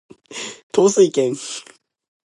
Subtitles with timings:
[0.73, 1.35] 統帥権